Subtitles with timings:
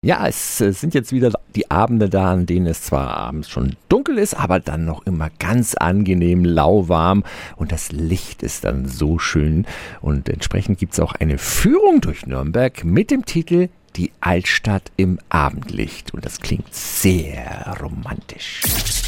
[0.00, 3.74] Ja, es äh, sind jetzt wieder die Abende da, an denen es zwar abends schon
[3.88, 7.24] dunkel ist, aber dann noch immer ganz angenehm lauwarm
[7.56, 9.66] und das Licht ist dann so schön.
[10.00, 15.18] Und entsprechend gibt es auch eine Führung durch Nürnberg mit dem Titel Die Altstadt im
[15.30, 16.14] Abendlicht.
[16.14, 19.07] Und das klingt sehr romantisch.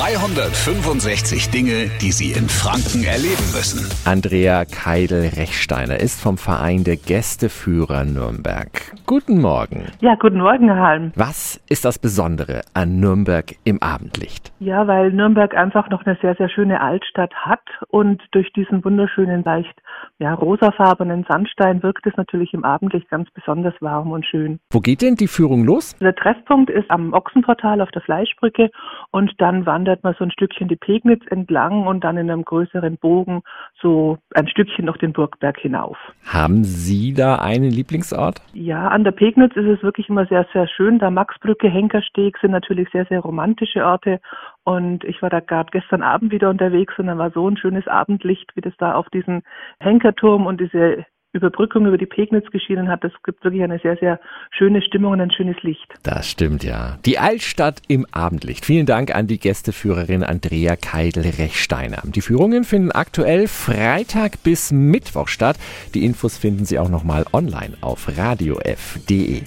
[0.00, 3.86] 365 Dinge, die Sie in Franken erleben müssen.
[4.10, 8.94] Andrea Keidel-Rechsteiner ist vom Verein der Gästeführer Nürnberg.
[9.04, 9.92] Guten Morgen.
[10.00, 11.12] Ja, guten Morgen, Herr Halm.
[11.16, 14.50] Was ist das Besondere an Nürnberg im Abendlicht?
[14.58, 19.44] Ja, weil Nürnberg einfach noch eine sehr, sehr schöne Altstadt hat und durch diesen wunderschönen,
[19.44, 19.82] leicht
[20.18, 24.60] ja, rosafarbenen Sandstein wirkt es natürlich im Abendlicht ganz besonders warm und schön.
[24.70, 25.96] Wo geht denn die Führung los?
[25.98, 28.70] Der Treffpunkt ist am Ochsenportal auf der Fleischbrücke
[29.12, 32.96] und dann wandert man so ein Stückchen die Pegnitz entlang und dann in einem größeren
[32.98, 33.42] Bogen
[33.80, 35.96] so ein Stückchen noch den Burgberg hinauf.
[36.24, 38.40] Haben Sie da einen Lieblingsort?
[38.52, 41.00] Ja, an der Pegnitz ist es wirklich immer sehr, sehr schön.
[41.00, 44.20] Da Maxbrücke, Henkersteg sind natürlich sehr, sehr romantische Orte
[44.62, 47.88] und ich war da gerade gestern Abend wieder unterwegs und dann war so ein schönes
[47.88, 49.42] Abendlicht, wie das da auf diesen
[49.80, 53.04] Henkerturm und diese Überbrückung über die Pegnitz geschienen hat.
[53.04, 55.86] Das gibt wirklich eine sehr, sehr schöne Stimmung und ein schönes Licht.
[56.02, 56.98] Das stimmt, ja.
[57.06, 58.64] Die Altstadt im Abendlicht.
[58.64, 62.02] Vielen Dank an die Gästeführerin Andrea Keidel-Rechsteiner.
[62.04, 65.56] Die Führungen finden aktuell Freitag bis Mittwoch statt.
[65.94, 69.42] Die Infos finden Sie auch nochmal online auf radiof.de.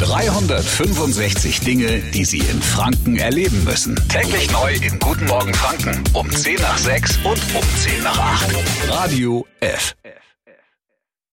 [0.00, 3.96] 365 Dinge, die Sie in Franken erleben müssen.
[4.08, 8.88] Täglich neu in Guten Morgen Franken um 10 nach 6 und um 10 nach 8.
[8.88, 9.94] Radio F.